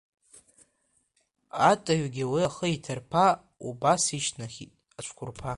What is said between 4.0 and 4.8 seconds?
ишьҭнахит